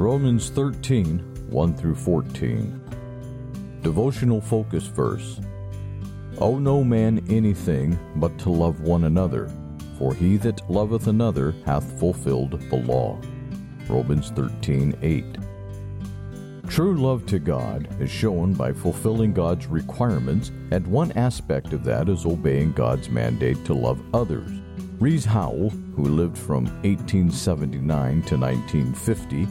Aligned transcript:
Romans 0.00 0.48
13 0.48 1.18
1 1.50 1.74
through 1.74 1.94
14. 1.94 2.80
Devotional 3.82 4.40
focus 4.40 4.86
verse 4.86 5.42
Owe 6.38 6.58
no 6.58 6.82
man 6.82 7.22
anything 7.28 7.98
but 8.16 8.38
to 8.38 8.48
love 8.48 8.80
one 8.80 9.04
another, 9.04 9.52
for 9.98 10.14
he 10.14 10.38
that 10.38 10.70
loveth 10.70 11.06
another 11.06 11.54
hath 11.66 12.00
fulfilled 12.00 12.58
the 12.70 12.76
law. 12.76 13.20
Romans 13.90 14.30
13 14.30 14.96
8. 15.02 15.24
True 16.66 16.96
love 16.96 17.26
to 17.26 17.38
God 17.38 17.86
is 18.00 18.10
shown 18.10 18.54
by 18.54 18.72
fulfilling 18.72 19.34
God's 19.34 19.66
requirements, 19.66 20.50
and 20.70 20.86
one 20.86 21.12
aspect 21.12 21.74
of 21.74 21.84
that 21.84 22.08
is 22.08 22.24
obeying 22.24 22.72
God's 22.72 23.10
mandate 23.10 23.62
to 23.66 23.74
love 23.74 24.00
others. 24.14 24.50
Rees 24.98 25.26
Howell, 25.26 25.68
who 25.94 26.04
lived 26.04 26.38
from 26.38 26.64
1879 26.84 28.22
to 28.22 28.38
1950, 28.38 29.46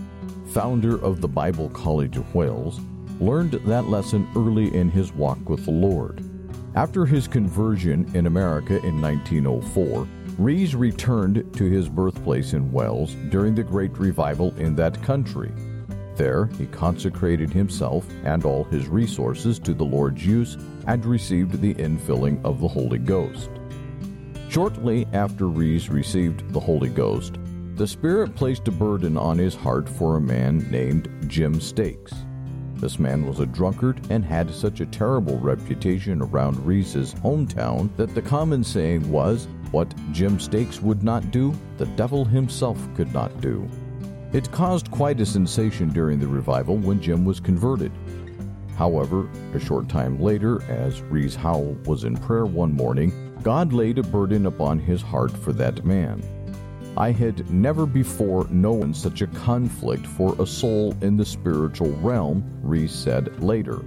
founder 0.51 1.03
of 1.03 1.21
the 1.21 1.27
Bible 1.27 1.69
College 1.69 2.17
of 2.17 2.33
Wales, 2.33 2.79
learned 3.19 3.51
that 3.51 3.87
lesson 3.87 4.27
early 4.35 4.73
in 4.75 4.89
his 4.89 5.13
walk 5.13 5.49
with 5.49 5.65
the 5.65 5.71
Lord. 5.71 6.23
After 6.75 7.05
his 7.05 7.27
conversion 7.27 8.09
in 8.13 8.27
America 8.27 8.77
in 8.85 9.01
1904, 9.01 10.07
Rees 10.37 10.75
returned 10.75 11.53
to 11.53 11.63
his 11.65 11.89
birthplace 11.89 12.53
in 12.53 12.71
Wales 12.71 13.15
during 13.29 13.55
the 13.55 13.63
Great 13.63 13.97
Revival 13.97 14.55
in 14.57 14.75
that 14.75 15.01
country. 15.03 15.51
There, 16.15 16.47
he 16.57 16.65
consecrated 16.67 17.51
himself 17.51 18.05
and 18.23 18.45
all 18.45 18.63
his 18.65 18.87
resources 18.87 19.59
to 19.59 19.73
the 19.73 19.83
Lord's 19.83 20.25
use 20.25 20.57
and 20.87 21.05
received 21.05 21.61
the 21.61 21.73
infilling 21.75 22.43
of 22.43 22.59
the 22.59 22.67
Holy 22.67 22.99
Ghost. 22.99 23.49
Shortly 24.49 25.07
after 25.13 25.47
Rees 25.47 25.89
received 25.89 26.51
the 26.53 26.59
Holy 26.59 26.89
Ghost, 26.89 27.37
the 27.79 27.87
Spirit 27.87 28.35
placed 28.35 28.67
a 28.67 28.71
burden 28.71 29.15
on 29.15 29.37
his 29.37 29.55
heart 29.55 29.87
for 29.87 30.17
a 30.17 30.21
man 30.21 30.69
named 30.69 31.07
Jim 31.27 31.61
Stakes. 31.61 32.11
This 32.75 32.99
man 32.99 33.25
was 33.25 33.39
a 33.39 33.45
drunkard 33.45 34.05
and 34.09 34.21
had 34.21 34.53
such 34.53 34.81
a 34.81 34.85
terrible 34.85 35.39
reputation 35.39 36.21
around 36.21 36.65
Rees's 36.65 37.13
hometown 37.13 37.89
that 37.95 38.13
the 38.13 38.21
common 38.21 38.65
saying 38.65 39.09
was, 39.09 39.47
What 39.71 39.93
Jim 40.11 40.41
Stakes 40.41 40.81
would 40.81 41.03
not 41.03 41.31
do, 41.31 41.57
the 41.77 41.85
devil 41.85 42.25
himself 42.25 42.77
could 42.95 43.13
not 43.13 43.39
do. 43.39 43.65
It 44.33 44.51
caused 44.51 44.91
quite 44.91 45.21
a 45.21 45.25
sensation 45.25 45.87
during 45.87 46.19
the 46.19 46.27
revival 46.27 46.75
when 46.75 47.01
Jim 47.01 47.23
was 47.23 47.39
converted. 47.39 47.93
However, 48.75 49.29
a 49.53 49.59
short 49.59 49.87
time 49.87 50.19
later, 50.19 50.61
as 50.63 51.01
Rees 51.03 51.33
Howell 51.33 51.77
was 51.85 52.03
in 52.03 52.17
prayer 52.17 52.45
one 52.45 52.73
morning, 52.73 53.33
God 53.41 53.71
laid 53.71 53.99
a 53.99 54.03
burden 54.03 54.47
upon 54.47 54.79
his 54.79 55.01
heart 55.01 55.31
for 55.31 55.53
that 55.53 55.85
man. 55.85 56.21
I 56.99 57.11
had 57.11 57.49
never 57.49 57.85
before 57.85 58.45
known 58.49 58.93
such 58.93 59.21
a 59.21 59.27
conflict 59.27 60.05
for 60.05 60.35
a 60.37 60.45
soul 60.45 60.93
in 61.01 61.15
the 61.15 61.25
spiritual 61.25 61.91
realm, 62.01 62.43
Rees 62.61 62.91
said 62.91 63.41
later. 63.41 63.79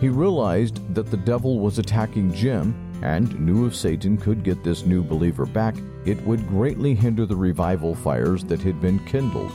He 0.00 0.08
realized 0.08 0.94
that 0.94 1.10
the 1.10 1.16
devil 1.16 1.58
was 1.58 1.80
attacking 1.80 2.32
Jim 2.32 2.72
and 3.02 3.38
knew 3.40 3.66
if 3.66 3.74
Satan 3.74 4.16
could 4.16 4.44
get 4.44 4.62
this 4.62 4.86
new 4.86 5.02
believer 5.02 5.44
back, 5.44 5.74
it 6.04 6.24
would 6.24 6.46
greatly 6.46 6.94
hinder 6.94 7.26
the 7.26 7.34
revival 7.34 7.96
fires 7.96 8.44
that 8.44 8.62
had 8.62 8.80
been 8.80 9.04
kindled. 9.06 9.50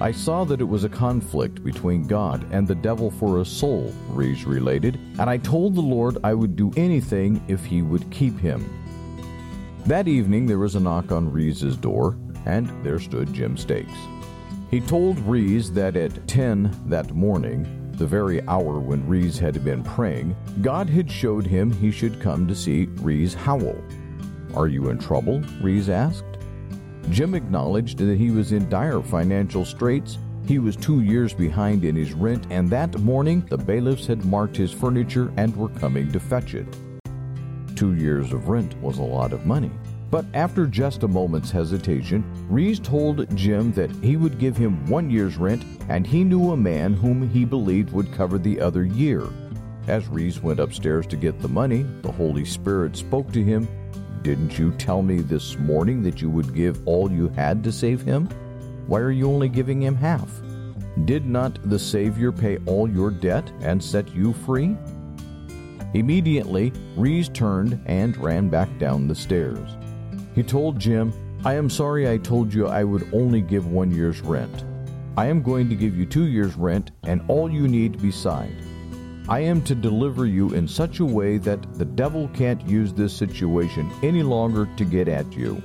I 0.00 0.10
saw 0.10 0.44
that 0.44 0.60
it 0.60 0.68
was 0.68 0.82
a 0.82 0.88
conflict 0.88 1.62
between 1.62 2.06
God 2.06 2.44
and 2.50 2.66
the 2.66 2.74
devil 2.74 3.12
for 3.12 3.40
a 3.40 3.44
soul, 3.44 3.92
Rees 4.08 4.44
related, 4.44 4.96
and 5.20 5.30
I 5.30 5.38
told 5.38 5.74
the 5.76 5.80
Lord 5.80 6.18
I 6.24 6.34
would 6.34 6.56
do 6.56 6.72
anything 6.76 7.42
if 7.46 7.64
he 7.64 7.82
would 7.82 8.10
keep 8.10 8.38
him. 8.38 8.77
That 9.88 10.06
evening, 10.06 10.44
there 10.44 10.58
was 10.58 10.74
a 10.74 10.80
knock 10.80 11.12
on 11.12 11.32
Rees's 11.32 11.74
door, 11.74 12.18
and 12.44 12.68
there 12.84 13.00
stood 13.00 13.32
Jim 13.32 13.56
Stakes. 13.56 13.98
He 14.70 14.82
told 14.82 15.18
Rees 15.20 15.72
that 15.72 15.96
at 15.96 16.28
10 16.28 16.78
that 16.88 17.14
morning, 17.14 17.90
the 17.92 18.06
very 18.06 18.46
hour 18.48 18.80
when 18.80 19.08
Rees 19.08 19.38
had 19.38 19.64
been 19.64 19.82
praying, 19.82 20.36
God 20.60 20.90
had 20.90 21.10
showed 21.10 21.46
him 21.46 21.72
he 21.72 21.90
should 21.90 22.20
come 22.20 22.46
to 22.48 22.54
see 22.54 22.84
Rees 23.00 23.32
Howell. 23.32 23.82
Are 24.54 24.66
you 24.66 24.90
in 24.90 24.98
trouble? 24.98 25.40
Rees 25.62 25.88
asked. 25.88 26.36
Jim 27.08 27.34
acknowledged 27.34 27.96
that 27.96 28.18
he 28.18 28.30
was 28.30 28.52
in 28.52 28.68
dire 28.68 29.00
financial 29.00 29.64
straits. 29.64 30.18
He 30.46 30.58
was 30.58 30.76
two 30.76 31.00
years 31.00 31.32
behind 31.32 31.86
in 31.86 31.96
his 31.96 32.12
rent, 32.12 32.46
and 32.50 32.68
that 32.68 33.00
morning 33.00 33.40
the 33.48 33.56
bailiffs 33.56 34.06
had 34.06 34.26
marked 34.26 34.58
his 34.58 34.70
furniture 34.70 35.32
and 35.38 35.56
were 35.56 35.70
coming 35.70 36.12
to 36.12 36.20
fetch 36.20 36.52
it. 36.52 36.76
Two 37.78 37.94
years 37.94 38.32
of 38.32 38.48
rent 38.48 38.76
was 38.82 38.98
a 38.98 39.02
lot 39.02 39.32
of 39.32 39.46
money. 39.46 39.70
But 40.10 40.24
after 40.34 40.66
just 40.66 41.04
a 41.04 41.06
moment's 41.06 41.52
hesitation, 41.52 42.24
Rees 42.48 42.80
told 42.80 43.36
Jim 43.36 43.70
that 43.74 43.92
he 44.02 44.16
would 44.16 44.40
give 44.40 44.56
him 44.56 44.84
one 44.86 45.08
year's 45.08 45.36
rent 45.36 45.62
and 45.88 46.04
he 46.04 46.24
knew 46.24 46.50
a 46.50 46.56
man 46.56 46.92
whom 46.92 47.30
he 47.30 47.44
believed 47.44 47.92
would 47.92 48.12
cover 48.12 48.36
the 48.36 48.60
other 48.60 48.84
year. 48.84 49.28
As 49.86 50.08
Rees 50.08 50.42
went 50.42 50.58
upstairs 50.58 51.06
to 51.06 51.16
get 51.16 51.38
the 51.38 51.46
money, 51.46 51.84
the 52.02 52.10
Holy 52.10 52.44
Spirit 52.44 52.96
spoke 52.96 53.30
to 53.30 53.44
him 53.44 53.68
Didn't 54.22 54.58
you 54.58 54.72
tell 54.72 55.00
me 55.00 55.20
this 55.20 55.56
morning 55.56 56.02
that 56.02 56.20
you 56.20 56.30
would 56.30 56.56
give 56.56 56.84
all 56.84 57.08
you 57.12 57.28
had 57.28 57.62
to 57.62 57.70
save 57.70 58.02
him? 58.02 58.26
Why 58.88 58.98
are 58.98 59.12
you 59.12 59.28
only 59.28 59.48
giving 59.48 59.80
him 59.80 59.94
half? 59.94 60.28
Did 61.04 61.26
not 61.26 61.60
the 61.70 61.78
Savior 61.78 62.32
pay 62.32 62.58
all 62.66 62.90
your 62.90 63.12
debt 63.12 63.52
and 63.60 63.80
set 63.80 64.12
you 64.16 64.32
free? 64.32 64.76
Immediately, 65.94 66.72
Rees 66.96 67.28
turned 67.28 67.80
and 67.86 68.16
ran 68.16 68.48
back 68.48 68.68
down 68.78 69.08
the 69.08 69.14
stairs. 69.14 69.76
He 70.34 70.42
told 70.42 70.78
Jim, 70.78 71.12
I 71.44 71.54
am 71.54 71.70
sorry 71.70 72.10
I 72.10 72.18
told 72.18 72.52
you 72.52 72.66
I 72.66 72.84
would 72.84 73.08
only 73.12 73.40
give 73.40 73.66
one 73.66 73.90
year's 73.90 74.20
rent. 74.20 74.64
I 75.16 75.26
am 75.26 75.42
going 75.42 75.68
to 75.68 75.74
give 75.74 75.96
you 75.96 76.04
two 76.04 76.26
years' 76.26 76.56
rent 76.56 76.90
and 77.04 77.22
all 77.28 77.50
you 77.50 77.66
need 77.66 78.02
beside. 78.02 78.54
I 79.28 79.40
am 79.40 79.62
to 79.62 79.74
deliver 79.74 80.26
you 80.26 80.54
in 80.54 80.66
such 80.66 81.00
a 81.00 81.04
way 81.04 81.38
that 81.38 81.74
the 81.74 81.84
devil 81.84 82.28
can't 82.28 82.66
use 82.68 82.92
this 82.92 83.12
situation 83.12 83.90
any 84.02 84.22
longer 84.22 84.68
to 84.76 84.84
get 84.84 85.08
at 85.08 85.32
you. 85.32 85.62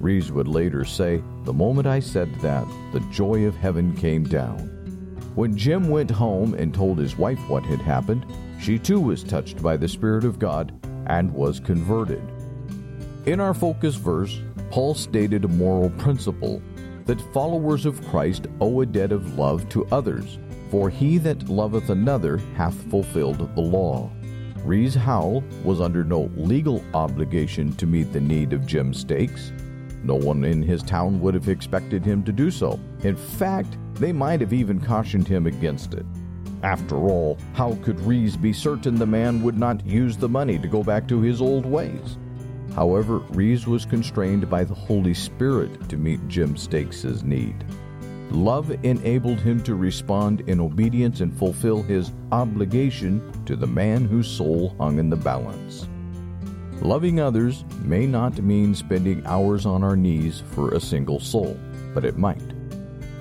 Rees 0.00 0.32
would 0.32 0.48
later 0.48 0.84
say, 0.84 1.22
The 1.44 1.52
moment 1.52 1.86
I 1.86 2.00
said 2.00 2.34
that, 2.36 2.66
the 2.92 3.00
joy 3.12 3.44
of 3.44 3.56
heaven 3.56 3.94
came 3.96 4.24
down. 4.24 4.58
When 5.34 5.56
Jim 5.56 5.88
went 5.88 6.10
home 6.10 6.54
and 6.54 6.72
told 6.72 6.98
his 6.98 7.16
wife 7.16 7.38
what 7.48 7.64
had 7.64 7.80
happened, 7.80 8.26
she 8.60 8.78
too 8.78 9.00
was 9.00 9.22
touched 9.22 9.62
by 9.62 9.76
the 9.76 9.88
Spirit 9.88 10.24
of 10.24 10.38
God 10.38 10.72
and 11.06 11.32
was 11.32 11.60
converted. 11.60 12.22
In 13.26 13.40
our 13.40 13.54
focus 13.54 13.96
verse, 13.96 14.40
Paul 14.70 14.94
stated 14.94 15.44
a 15.44 15.48
moral 15.48 15.90
principle 15.90 16.62
that 17.06 17.20
followers 17.32 17.86
of 17.86 18.06
Christ 18.08 18.46
owe 18.60 18.80
a 18.80 18.86
debt 18.86 19.12
of 19.12 19.38
love 19.38 19.68
to 19.70 19.86
others, 19.86 20.38
for 20.70 20.90
he 20.90 21.18
that 21.18 21.48
loveth 21.48 21.90
another 21.90 22.38
hath 22.56 22.74
fulfilled 22.90 23.54
the 23.54 23.60
law. 23.60 24.10
Rees 24.64 24.94
Howell 24.94 25.44
was 25.62 25.80
under 25.80 26.02
no 26.02 26.30
legal 26.36 26.84
obligation 26.92 27.72
to 27.76 27.86
meet 27.86 28.12
the 28.12 28.20
need 28.20 28.52
of 28.52 28.66
Jim 28.66 28.92
Stakes. 28.92 29.52
No 30.02 30.16
one 30.16 30.44
in 30.44 30.62
his 30.62 30.82
town 30.82 31.20
would 31.20 31.34
have 31.34 31.48
expected 31.48 32.04
him 32.04 32.24
to 32.24 32.32
do 32.32 32.50
so. 32.50 32.80
In 33.02 33.16
fact, 33.16 33.78
they 33.94 34.12
might 34.12 34.40
have 34.40 34.52
even 34.52 34.80
cautioned 34.80 35.28
him 35.28 35.46
against 35.46 35.94
it. 35.94 36.04
After 36.62 36.96
all, 36.96 37.38
how 37.54 37.74
could 37.82 38.00
Rees 38.00 38.36
be 38.36 38.52
certain 38.52 38.96
the 38.96 39.06
man 39.06 39.42
would 39.42 39.58
not 39.58 39.86
use 39.86 40.16
the 40.16 40.28
money 40.28 40.58
to 40.58 40.68
go 40.68 40.82
back 40.82 41.06
to 41.08 41.20
his 41.20 41.40
old 41.40 41.66
ways? 41.66 42.18
However, 42.74 43.18
Rees 43.30 43.66
was 43.66 43.86
constrained 43.86 44.48
by 44.50 44.64
the 44.64 44.74
Holy 44.74 45.14
Spirit 45.14 45.88
to 45.88 45.96
meet 45.96 46.26
Jim 46.28 46.56
Stakes' 46.56 47.22
need. 47.22 47.64
Love 48.30 48.70
enabled 48.84 49.40
him 49.40 49.62
to 49.62 49.74
respond 49.76 50.42
in 50.48 50.60
obedience 50.60 51.20
and 51.20 51.36
fulfill 51.38 51.82
his 51.82 52.12
obligation 52.32 53.22
to 53.44 53.54
the 53.54 53.66
man 53.66 54.04
whose 54.04 54.28
soul 54.28 54.74
hung 54.78 54.98
in 54.98 55.08
the 55.08 55.16
balance. 55.16 55.86
Loving 56.82 57.20
others 57.20 57.64
may 57.82 58.06
not 58.06 58.42
mean 58.42 58.74
spending 58.74 59.24
hours 59.26 59.64
on 59.64 59.82
our 59.82 59.96
knees 59.96 60.42
for 60.50 60.72
a 60.72 60.80
single 60.80 61.20
soul, 61.20 61.58
but 61.94 62.04
it 62.04 62.18
might. 62.18 62.55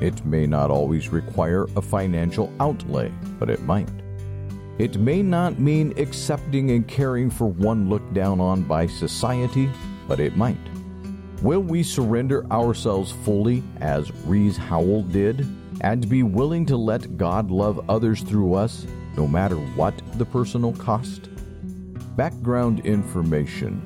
It 0.01 0.25
may 0.25 0.45
not 0.45 0.72
always 0.72 1.09
require 1.09 1.66
a 1.75 1.81
financial 1.81 2.52
outlay, 2.59 3.11
but 3.40 3.49
it 3.49 3.61
might. 3.64 3.90
It 4.78 4.99
may 4.99 5.23
not 5.23 5.58
mean 5.58 5.93
accepting 5.97 6.72
and 6.72 6.85
caring 6.85 7.29
for 7.29 7.47
one 7.47 7.90
looked 7.90 8.14
down 8.14 8.41
on 8.41 8.64
by 8.64 8.87
society, 8.87 9.69
but 10.08 10.19
it 10.19 10.35
might. 10.35 10.58
Will 11.41 11.61
we 11.61 11.81
surrender 11.81 12.46
ourselves 12.52 13.11
fully, 13.11 13.64
as 13.79 14.11
Rees 14.25 14.58
Howell 14.58 15.03
did, 15.03 15.47
and 15.81 16.09
be 16.09 16.23
willing 16.23 16.66
to 16.66 16.78
let 16.78 17.17
God 17.17 17.52
love 17.52 17.90
others 17.90 18.22
through 18.22 18.55
us, 18.55 18.85
no 19.16 19.28
matter 19.28 19.55
what 19.55 19.93
the 20.17 20.25
personal 20.25 20.73
cost? 20.73 21.29
Background 22.17 22.85
information. 22.85 23.81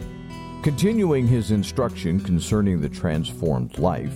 Continuing 0.64 1.28
his 1.28 1.52
instruction 1.52 2.20
concerning 2.20 2.82
the 2.82 2.90
transformed 2.90 3.78
life, 3.78 4.16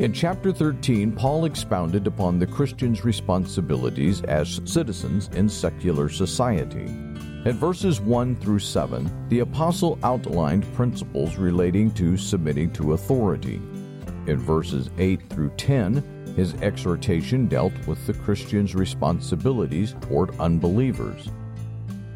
in 0.00 0.14
chapter 0.14 0.50
13, 0.50 1.12
Paul 1.12 1.44
expounded 1.44 2.06
upon 2.06 2.38
the 2.38 2.46
Christian's 2.46 3.04
responsibilities 3.04 4.22
as 4.22 4.62
citizens 4.64 5.28
in 5.34 5.46
secular 5.46 6.08
society. 6.08 6.86
In 7.44 7.52
verses 7.52 8.00
1 8.00 8.36
through 8.36 8.60
7, 8.60 9.28
the 9.28 9.40
apostle 9.40 9.98
outlined 10.02 10.64
principles 10.72 11.36
relating 11.36 11.90
to 11.92 12.16
submitting 12.16 12.72
to 12.72 12.94
authority. 12.94 13.60
In 14.26 14.38
verses 14.38 14.88
8 14.96 15.20
through 15.28 15.50
10, 15.58 16.32
His 16.34 16.54
exhortation 16.62 17.46
dealt 17.46 17.74
with 17.86 18.06
the 18.06 18.14
Christian's 18.14 18.74
responsibilities 18.74 19.96
toward 20.00 20.38
unbelievers. 20.40 21.28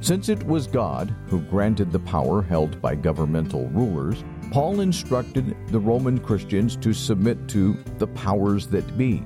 Since 0.00 0.30
it 0.30 0.42
was 0.46 0.66
God 0.66 1.14
who 1.26 1.40
granted 1.40 1.92
the 1.92 1.98
power 1.98 2.40
held 2.40 2.80
by 2.80 2.94
governmental 2.94 3.68
rulers, 3.68 4.24
Paul 4.54 4.82
instructed 4.82 5.56
the 5.72 5.80
Roman 5.80 6.20
Christians 6.20 6.76
to 6.76 6.92
submit 6.92 7.48
to 7.48 7.76
the 7.98 8.06
powers 8.06 8.68
that 8.68 8.96
be. 8.96 9.24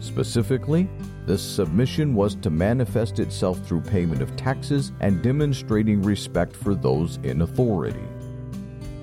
Specifically, 0.00 0.88
this 1.26 1.40
submission 1.40 2.12
was 2.12 2.34
to 2.34 2.50
manifest 2.50 3.20
itself 3.20 3.64
through 3.64 3.82
payment 3.82 4.20
of 4.20 4.34
taxes 4.34 4.90
and 4.98 5.22
demonstrating 5.22 6.02
respect 6.02 6.56
for 6.56 6.74
those 6.74 7.20
in 7.22 7.42
authority. 7.42 8.02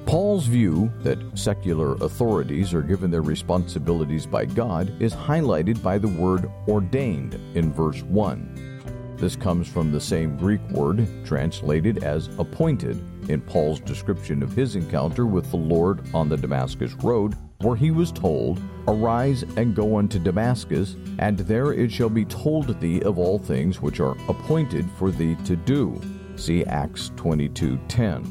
Paul's 0.05 0.45
view 0.45 0.91
that 1.03 1.19
secular 1.35 1.93
authorities 2.03 2.73
are 2.73 2.81
given 2.81 3.09
their 3.09 3.21
responsibilities 3.21 4.25
by 4.25 4.43
God 4.43 5.01
is 5.01 5.13
highlighted 5.13 5.81
by 5.81 5.97
the 5.97 6.09
word 6.09 6.51
ordained 6.67 7.35
in 7.55 7.71
verse 7.71 8.03
1. 8.03 8.74
This 9.17 9.35
comes 9.37 9.67
from 9.67 9.91
the 9.91 10.01
same 10.01 10.35
Greek 10.37 10.61
word 10.71 11.07
translated 11.25 12.03
as 12.03 12.27
appointed 12.37 13.01
in 13.29 13.39
Paul's 13.41 13.79
description 13.79 14.43
of 14.43 14.53
his 14.53 14.75
encounter 14.75 15.25
with 15.25 15.49
the 15.51 15.57
Lord 15.57 16.01
on 16.13 16.27
the 16.27 16.37
Damascus 16.37 16.93
Road, 16.95 17.33
where 17.59 17.77
he 17.77 17.91
was 17.91 18.11
told, 18.11 18.59
Arise 18.87 19.43
and 19.55 19.73
go 19.73 19.97
unto 19.97 20.19
Damascus, 20.19 20.95
and 21.19 21.37
there 21.39 21.73
it 21.73 21.91
shall 21.91 22.09
be 22.09 22.25
told 22.25 22.79
thee 22.81 23.01
of 23.01 23.17
all 23.17 23.39
things 23.39 23.81
which 23.81 24.01
are 24.01 24.17
appointed 24.27 24.85
for 24.97 25.11
thee 25.11 25.35
to 25.45 25.55
do. 25.55 25.99
See 26.35 26.65
Acts 26.65 27.11
22:10. 27.15 28.25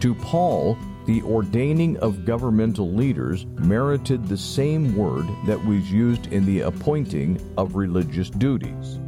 To 0.00 0.14
Paul, 0.14 0.78
the 1.04 1.22
ordaining 1.22 1.98
of 1.98 2.24
governmental 2.24 2.90
leaders 2.92 3.46
merited 3.58 4.26
the 4.26 4.36
same 4.36 4.96
word 4.96 5.26
that 5.46 5.62
was 5.64 5.92
used 5.92 6.32
in 6.32 6.44
the 6.46 6.60
appointing 6.60 7.38
of 7.56 7.76
religious 7.76 8.28
duties. 8.28 8.98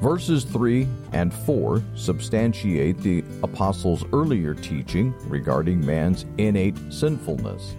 Verses 0.00 0.44
3 0.44 0.86
and 1.12 1.32
4 1.32 1.82
substantiate 1.94 2.98
the 2.98 3.24
apostle's 3.42 4.04
earlier 4.12 4.54
teaching 4.54 5.14
regarding 5.28 5.84
man's 5.84 6.26
innate 6.36 6.76
sinfulness. 6.90 7.74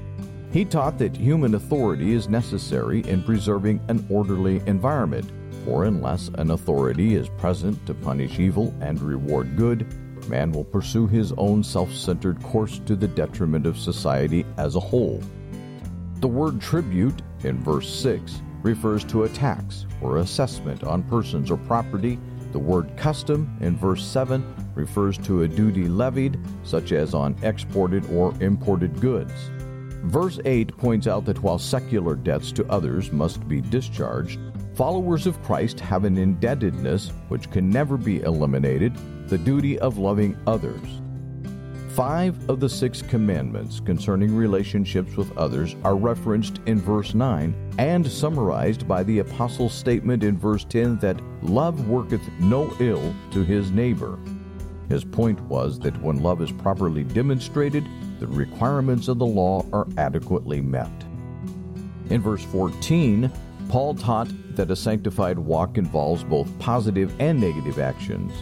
He 0.51 0.65
taught 0.65 0.97
that 0.97 1.15
human 1.15 1.53
authority 1.53 2.13
is 2.13 2.27
necessary 2.27 3.01
in 3.01 3.21
preserving 3.21 3.81
an 3.87 4.05
orderly 4.09 4.63
environment, 4.65 5.31
for 5.63 5.85
unless 5.85 6.29
an 6.35 6.51
authority 6.51 7.13
is 7.13 7.29
present 7.29 7.85
to 7.85 7.93
punish 7.93 8.39
evil 8.39 8.73
and 8.81 8.99
reward 8.99 9.55
good, 9.55 9.85
man 10.27 10.51
will 10.51 10.63
pursue 10.63 11.07
his 11.07 11.31
own 11.33 11.63
self 11.63 11.93
centered 11.93 12.41
course 12.41 12.79
to 12.85 12.95
the 12.95 13.07
detriment 13.07 13.65
of 13.65 13.77
society 13.77 14.45
as 14.57 14.75
a 14.75 14.79
whole. 14.79 15.21
The 16.19 16.27
word 16.27 16.59
tribute 16.59 17.21
in 17.43 17.63
verse 17.63 17.89
6 17.89 18.41
refers 18.63 19.03
to 19.05 19.23
a 19.23 19.29
tax 19.29 19.85
or 20.01 20.17
assessment 20.17 20.83
on 20.83 21.03
persons 21.03 21.51
or 21.51 21.57
property. 21.57 22.19
The 22.51 22.59
word 22.59 22.95
custom 22.97 23.55
in 23.61 23.77
verse 23.77 24.05
7 24.05 24.71
refers 24.75 25.17
to 25.19 25.43
a 25.43 25.47
duty 25.47 25.87
levied, 25.87 26.39
such 26.63 26.91
as 26.91 27.13
on 27.13 27.35
exported 27.43 28.05
or 28.11 28.33
imported 28.41 28.99
goods. 29.01 29.33
Verse 30.03 30.39
8 30.45 30.77
points 30.77 31.07
out 31.07 31.25
that 31.25 31.41
while 31.41 31.59
secular 31.59 32.15
debts 32.15 32.51
to 32.53 32.65
others 32.71 33.11
must 33.11 33.47
be 33.47 33.61
discharged, 33.61 34.39
followers 34.75 35.27
of 35.27 35.41
Christ 35.43 35.79
have 35.79 36.05
an 36.05 36.17
indebtedness 36.17 37.11
which 37.29 37.51
can 37.51 37.69
never 37.69 37.97
be 37.97 38.21
eliminated 38.21 38.93
the 39.27 39.37
duty 39.37 39.77
of 39.79 39.97
loving 39.97 40.37
others. 40.47 41.01
Five 41.97 42.47
of 42.47 42.59
the 42.59 42.69
six 42.69 43.01
commandments 43.01 43.79
concerning 43.79 44.35
relationships 44.35 45.17
with 45.17 45.35
others 45.35 45.75
are 45.83 45.95
referenced 45.95 46.61
in 46.67 46.79
verse 46.79 47.15
9 47.15 47.73
and 47.79 48.05
summarized 48.07 48.87
by 48.87 49.01
the 49.01 49.17
apostle's 49.17 49.73
statement 49.73 50.23
in 50.23 50.37
verse 50.37 50.63
10 50.63 50.99
that 50.99 51.19
love 51.41 51.89
worketh 51.89 52.21
no 52.39 52.71
ill 52.79 53.15
to 53.31 53.43
his 53.43 53.71
neighbor. 53.71 54.19
His 54.89 55.03
point 55.03 55.41
was 55.45 55.79
that 55.79 55.99
when 55.99 56.21
love 56.21 56.39
is 56.39 56.51
properly 56.51 57.03
demonstrated, 57.03 57.83
the 58.19 58.27
requirements 58.27 59.07
of 59.07 59.17
the 59.17 59.25
law 59.25 59.65
are 59.73 59.87
adequately 59.97 60.61
met. 60.61 61.03
In 62.11 62.21
verse 62.21 62.43
14, 62.43 63.31
Paul 63.69 63.95
taught 63.95 64.29
that 64.55 64.69
a 64.69 64.75
sanctified 64.75 65.39
walk 65.39 65.79
involves 65.79 66.23
both 66.23 66.59
positive 66.59 67.11
and 67.17 67.41
negative 67.41 67.79
actions. 67.79 68.33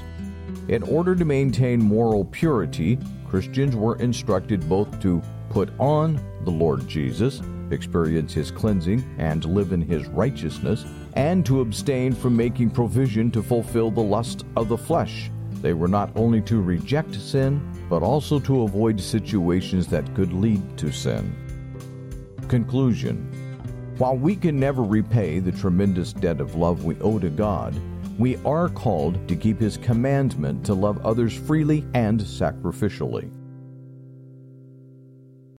In 0.67 0.83
order 0.83 1.15
to 1.15 1.23
maintain 1.23 1.79
moral 1.79 2.25
purity, 2.25 2.97
Christians 3.29 3.75
were 3.75 3.97
instructed 3.97 4.67
both 4.69 4.99
to 5.01 5.21
put 5.49 5.69
on 5.79 6.19
the 6.43 6.51
Lord 6.51 6.87
Jesus, 6.87 7.41
experience 7.71 8.33
his 8.33 8.51
cleansing, 8.51 9.03
and 9.17 9.43
live 9.45 9.71
in 9.71 9.81
his 9.81 10.07
righteousness, 10.07 10.85
and 11.13 11.45
to 11.45 11.61
abstain 11.61 12.13
from 12.13 12.35
making 12.35 12.71
provision 12.71 13.31
to 13.31 13.41
fulfill 13.41 13.91
the 13.91 14.01
lust 14.01 14.45
of 14.55 14.67
the 14.67 14.77
flesh. 14.77 15.31
They 15.61 15.73
were 15.73 15.87
not 15.87 16.11
only 16.15 16.41
to 16.41 16.61
reject 16.61 17.15
sin, 17.15 17.61
but 17.89 18.03
also 18.03 18.39
to 18.41 18.63
avoid 18.63 18.99
situations 18.99 19.87
that 19.87 20.13
could 20.13 20.33
lead 20.33 20.77
to 20.77 20.91
sin. 20.91 21.33
Conclusion 22.47 23.95
While 23.97 24.17
we 24.17 24.35
can 24.35 24.59
never 24.59 24.83
repay 24.83 25.39
the 25.39 25.51
tremendous 25.51 26.13
debt 26.13 26.39
of 26.39 26.55
love 26.55 26.83
we 26.83 26.95
owe 26.99 27.19
to 27.19 27.29
God, 27.29 27.73
we 28.17 28.37
are 28.45 28.69
called 28.69 29.27
to 29.27 29.35
keep 29.35 29.59
His 29.59 29.77
commandment 29.77 30.65
to 30.65 30.73
love 30.73 31.05
others 31.05 31.35
freely 31.35 31.85
and 31.93 32.19
sacrificially. 32.19 33.29